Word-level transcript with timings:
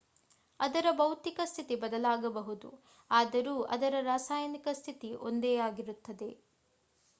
ಅದರ 0.59 0.85
ಭೌತಿಕ 0.93 1.39
ಸ್ಥಿತಿ 1.43 1.75
ಬದಲಾಗಬಹುದು 1.75 2.69
ಆದರೂ 3.11 3.55
ಅದರ 3.75 4.01
ರಾಸಾಯನಿಕ 4.03 4.67
ಸ್ಥಿತಿ 4.73 5.11
ಒಂದೇ 5.29 5.55
ಆಗಿರುತ್ತದೆ 5.67 6.31